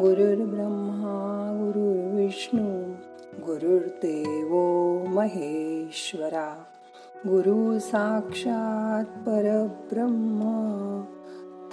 [0.00, 2.94] गुरुर्ब्रह्मा गुरुर्विष्णू
[3.46, 4.54] गुरुर्देव
[5.14, 6.62] महेश्वरा.
[7.26, 10.40] गुरु साक्षात परब्रह्म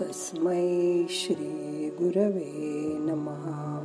[0.01, 2.51] तस्मै श्री गुरवे
[2.99, 3.83] नमहा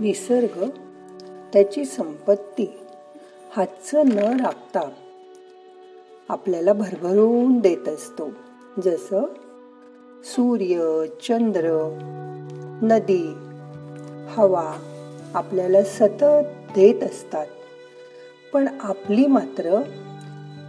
[0.00, 0.68] निसर्ग
[1.52, 2.78] त्याची संपत्ती
[3.56, 4.90] हातचं न राखता
[6.28, 8.30] आपल्याला भरभरून देत असतो.
[8.84, 9.22] जसं
[10.24, 11.98] सूर्य चंद्र
[12.82, 13.34] नदी
[14.28, 14.72] हवा
[15.34, 17.46] आपल्याला सतत देत असतात.
[18.52, 19.82] पण आपली मात्र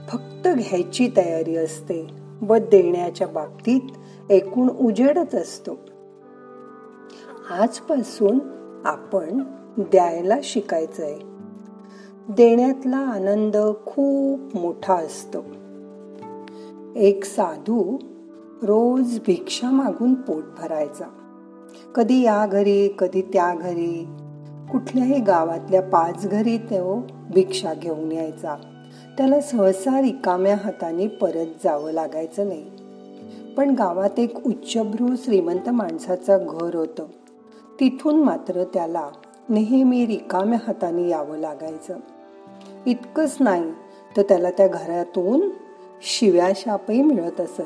[0.09, 2.07] फक्त घ्यायची तयारी असते
[2.41, 3.81] व देण्याच्या बाबतीत
[4.31, 5.77] एकूण उजेडच असतो.
[7.49, 8.39] आजपासून
[8.85, 9.43] आपण
[9.77, 11.19] द्यायला शिकायचंय.
[12.29, 15.39] देण्यातला आनंद खूप मोठा असतो.
[16.95, 17.97] एक साधू
[18.61, 21.05] रोज भिक्षा मागून पोट भरायचा.
[21.95, 24.07] कधी या घरी कधी त्या घरी.
[24.71, 28.55] कुठल्याही गावातल्या पाच घरी तो भिक्षा घेऊन यायचा.
[29.17, 32.65] त्याला सहसा रिकाम्या हाताने परत जावं लागायचं नाही.
[33.57, 37.03] पण गावात एक उच्चभ्रू श्रीमंत माणसाचं घर होतं.
[37.79, 39.09] तिथून मात्र त्याला
[39.49, 41.97] नेहमी रिकाम्या हाताने यावं लागायचं.
[42.85, 43.71] इतकंच नाही
[44.17, 45.49] तर त्याला त्या घरातून
[46.01, 47.61] शिव्या शापही मिळत असत.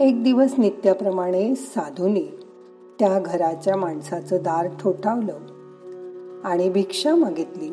[0.00, 2.38] एक दिवस नित्याप्रमाणे साधूनी
[2.98, 5.38] त्या घराच्या माणसाचं दार ठोठावलं
[6.44, 7.70] आणि भिक्षा मागितली.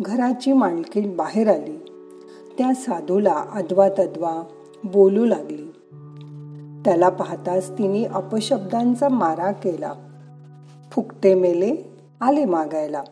[0.00, 1.76] घराची मालकीण बाहेर आली.
[2.58, 4.42] त्या साधूला अद्वा तद्वा
[4.84, 5.72] बोलू लागली.
[6.84, 9.92] त्याला पाहताच तिने अपशब्दांचा मारा केला.
[10.92, 13.02] फुकटे मेले आले मागायला.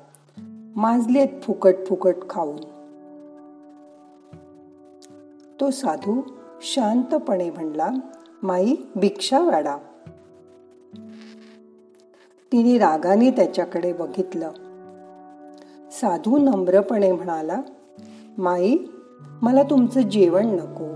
[0.76, 2.56] माजलेत फुकट फुकट खाऊन.
[5.60, 6.20] तो साधू
[6.62, 7.90] शांतपणे म्हणला
[8.42, 9.76] माई भिक्षा वाडा
[12.52, 14.50] तिने रागाने त्याच्याकडे बघितलं.
[15.90, 17.60] साधू नम्रपणे म्हणाला
[18.38, 18.76] माई
[19.42, 20.94] मला तुमचं जेवण नको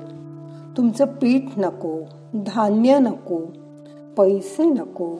[0.76, 2.00] तुमचं पीठ नको
[2.46, 3.40] धान्य नको
[4.16, 5.16] पैसे नको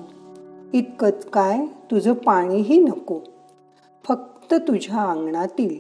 [0.73, 3.21] इतकंच काय तुझं पाणीही नको.
[4.05, 5.79] फक्त फक्त तुझ्या अंगणातील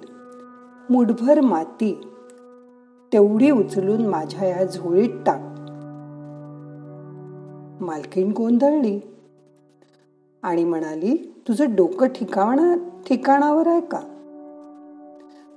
[0.90, 2.08] मुठभर माती
[3.12, 5.40] तेवढी उचलून माझ्या या झोळीत टाक.
[7.82, 9.00] मालकीण गोंधळली
[10.42, 12.74] आणि म्हणाली तुझं डोकं ठिकाणा
[13.08, 14.00] ठिकाणावर आहे का?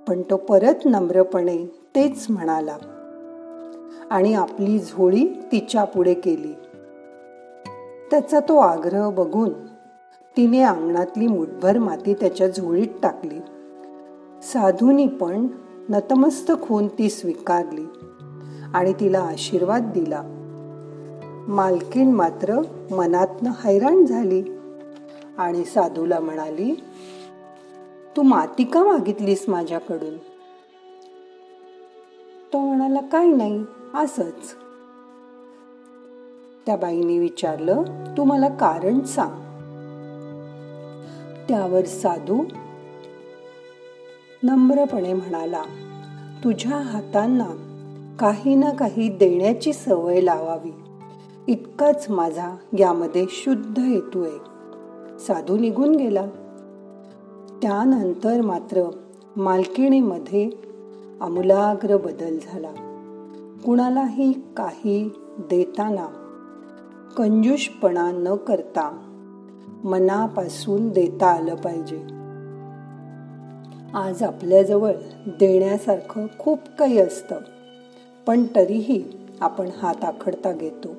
[0.08, 1.58] पण तो परत नम्रपणे
[1.96, 2.78] तेच म्हणाला
[4.12, 6.54] आणि आपली झोळी तिच्या पुढे केली.
[8.12, 9.50] त्याचा तो आग्रह बघून
[10.38, 13.40] तिने अंगणातली मुठभर माती त्याच्या झोळीत टाकली.
[14.44, 15.48] साधूनी पण
[15.90, 17.86] नतमस्तक होऊन ती स्वीकारली
[18.74, 20.22] आणि तिला आशीर्वाद दिला.
[21.48, 24.44] मालकीण मात्र मनातनं हैराण झाली
[25.38, 26.84] आणि साधूला म्हणाली
[28.18, 30.18] तू माती का मागितलीस माझ्याकडून?
[32.54, 33.64] तो म्हणाला काही नाही
[33.96, 34.56] असच.
[36.66, 37.84] त्या बाईने विचारलं
[38.18, 39.41] तू मला कारण सांग.
[41.52, 42.44] त्यावर साधू
[44.44, 45.62] नम्रपणे म्हणाला
[46.44, 47.46] तुझ्या हातांना
[48.20, 50.72] काही ना काही देण्याची सवय लावावी.
[51.48, 54.38] इतकाच माझा यामध्ये शुद्ध हेतू आहे.
[55.20, 56.26] साधू निघून गेला.
[57.62, 58.90] त्यानंतर मात्र
[59.36, 60.50] मालकिणीमध्ये
[61.22, 62.72] आमूलाग्र बदल झाला.
[63.66, 65.10] कुणालाही काही
[65.40, 66.06] देताना
[67.18, 69.11] कंजूषपणा न करता
[69.84, 71.98] मनापासून देता आलं पाहिजे.
[73.98, 74.92] आज आपल्याजवळ
[75.28, 77.36] देण्यासारखं खूप काही असतं
[78.28, 79.04] पण तरीही
[79.42, 80.96] आपण हात आखडता घेतो.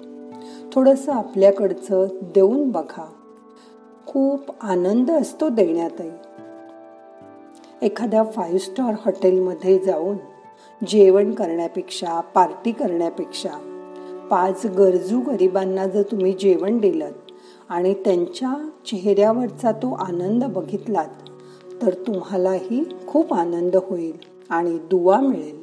[0.72, 3.06] थोडंसं आपल्याकडचं देऊन बघा.
[4.06, 6.10] खूप आनंद असतो देण्यातही.
[7.82, 10.16] एखाद्या फाईव्ह स्टार हॉटेलमध्ये जाऊन
[10.86, 13.50] जेवण करण्यापेक्षा पार्टी करण्यापेक्षा
[14.30, 17.10] पाच गरजू गरिबांना जर तुम्ही जेवण दिलं
[17.68, 21.28] आणि त्यांच्या चेहऱ्यावरचा तो आनंद बघितलात
[21.82, 24.16] तर तुम्हालाही खूप आनंद होईल
[24.50, 25.62] आणि दुवा मिळेल.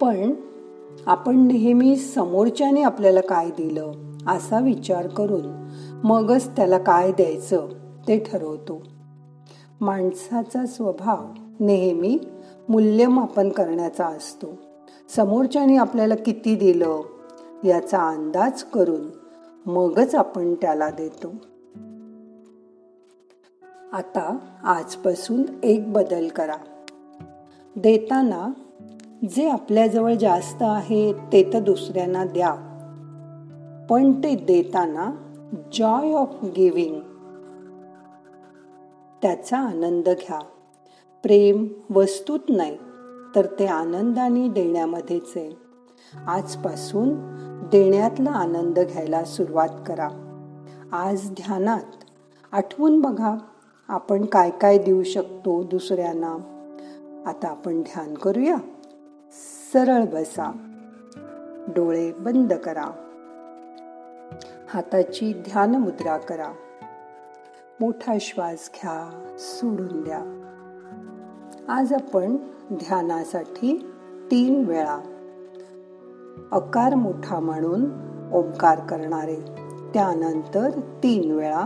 [0.00, 0.34] पण
[1.06, 3.92] आपण नेहमी समोरच्याने आपल्याला काय दिलं
[4.26, 5.68] असा विचार करून
[6.04, 7.68] मगच त्याला काय द्यायचं
[8.08, 8.82] ते ठरवतो.
[9.80, 11.24] माणसाचा स्वभाव
[11.60, 12.18] नेहमी
[12.68, 14.58] मूल्यमापन करण्याचा असतो.
[15.16, 17.00] समोरच्याने आपल्याला किती दिलं
[17.64, 19.15] याचा अंदाज करून
[19.66, 21.34] मगच आपण त्याला देतो.
[23.92, 26.56] आता आजपासून एक बदल करा.
[27.76, 28.48] देताना
[29.30, 32.54] जे आपल्याजवळ जास्त आहे ते तर दुसऱ्यांना द्या.
[33.90, 35.32] पण ते देताना
[35.72, 37.00] जॉय ऑफ गिव्हिंग
[39.22, 40.38] त्याचा आनंद घ्या.
[41.22, 42.78] प्रेम वस्तूत नाही
[43.34, 45.50] तर ते आनंदाने देण्यामध्येच आहे.
[46.26, 47.35] आजपासून
[47.66, 50.08] देण्यातला आनंद घ्यायला सुरुवात करा.
[50.92, 51.82] आज ध्यानात.
[52.52, 53.34] आठवून बघा
[53.88, 56.32] आपण काय काय देऊ शकतो दुसऱ्यांना.
[57.26, 58.56] आता आपण ध्यान करूया.
[59.72, 60.52] सरळ बसा.
[61.68, 62.86] डोळे बंद करा.
[64.68, 66.52] हाताची ध्यान मुद्रा करा.
[67.80, 70.42] मोठा श्वास घ्या सोडून द्या.
[71.68, 72.36] आज आपण
[72.72, 73.92] ध्यानासाठी
[74.30, 75.15] तीन वेळा
[76.52, 77.84] अकार मोठा म्हणून
[78.32, 79.36] ओंकार करणारे.
[79.94, 80.70] त्यानंतर
[81.02, 81.64] तीन वेळा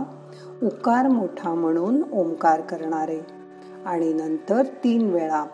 [0.63, 3.19] उकार मोठा म्हणून ओंकार करणारे.
[3.85, 5.45] आणि नंतर तीन वेळा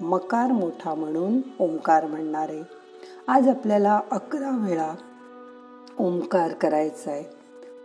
[0.00, 2.62] मकार मोठा म्हणून ओंकार म्हणणारे.
[3.28, 4.94] आज आपल्याला अकरा वेळा
[5.98, 7.24] ओंकार करायचा आहे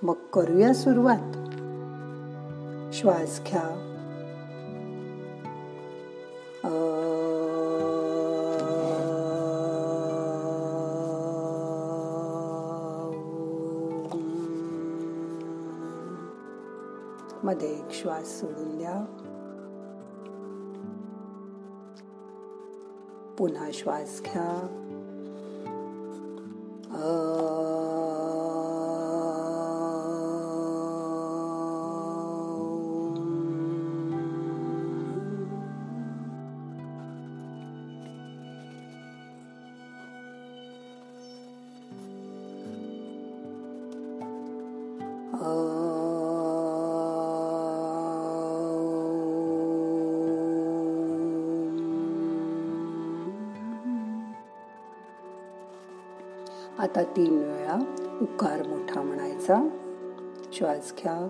[0.03, 1.31] मग करूया सुरुवात.
[2.93, 3.87] श्वास घ्या.
[17.43, 19.05] मध्ये एक श्वास सोडून द्या.
[23.37, 24.77] पुन्हा श्वास घ्या.
[56.79, 57.79] आता तीन वेळा
[58.21, 59.69] उकार मोठा म्हणायचा.
[60.53, 61.27] श्वास घ्या.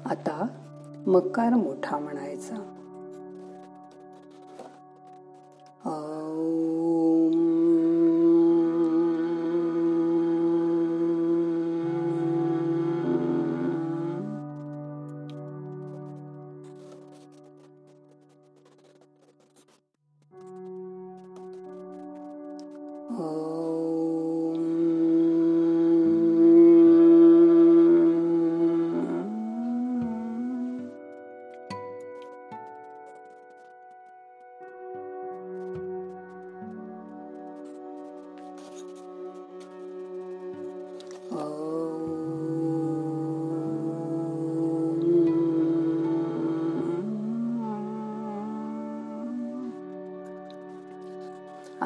[0.05, 0.47] आता
[1.07, 2.86] मकार मोठा म्हणायचा.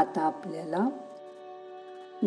[0.01, 0.89] आता आपल्याला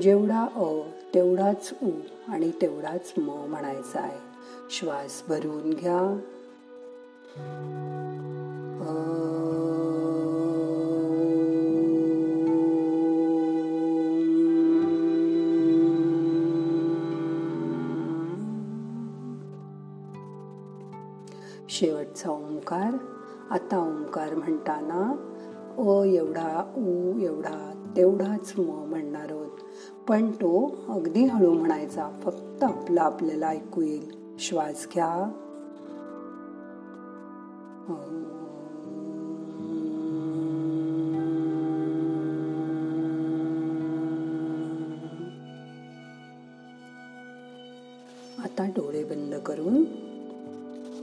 [0.01, 0.81] जेवढा अ
[1.13, 1.89] तेवढाच उ
[2.27, 4.19] आणि तेवढाच म म्हणायचा आहे.
[4.69, 6.19] श्वास भरून घ्या.
[21.69, 22.97] शेवटचा ओंकार.
[23.49, 25.29] आता ओंकार म्हणताना
[25.77, 29.49] अ एवढा उ एवढा तेवढाच म म्हणणार आहोत.
[30.07, 34.35] पण तो अगदी हळू म्हणायचा फक्त आपला आपल्याला ऐकू येईल.
[34.39, 35.31] श्वास घ्या.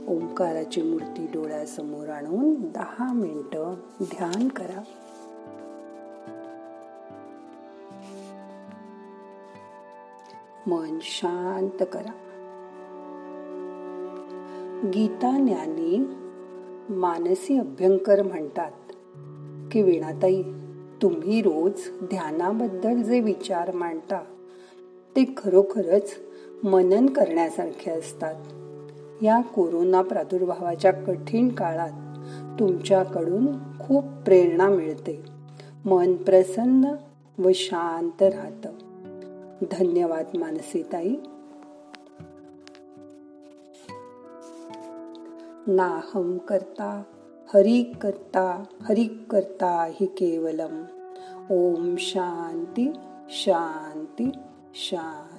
[0.07, 3.57] ओंकाराची मूर्ती डोळ्यासमोर आणून दहा मिनिट
[4.03, 4.83] ध्यान करा.
[10.67, 12.11] मन शांत करा.
[14.89, 16.05] गीता ज्ञानी
[16.89, 18.71] मानसी अभ्यंकर म्हणतात
[19.71, 20.43] की विणाताई
[21.01, 24.23] तुम्ही रोज ध्यानाबद्दल जे विचार मांडता
[25.15, 26.13] ते खरोखरच
[26.63, 28.35] मनन करण्यासारखे असतात.
[29.21, 31.91] या कोरोना प्रादुर्भावाच्या कठीण काळात
[32.59, 33.47] तुमच्याकडून
[33.79, 35.25] खूप प्रेरणा मिळते.
[35.85, 36.91] मन प्रसन्न
[37.37, 38.69] व शांत राहतं.
[39.71, 41.15] धन्यवाद मानसीताई.
[45.67, 47.03] नाहम करता
[47.53, 50.83] हरी करता हरी करता हि केवलम.
[51.49, 52.93] ओम शांती
[53.29, 54.29] शांती
[54.73, 55.30] शांती.